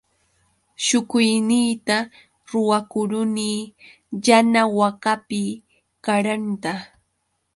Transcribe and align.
Shukuyniyta 0.85 1.97
ruwakuruni 2.49 3.51
yana 4.27 4.61
wakapi 4.77 5.43
qaranta. 6.03 6.73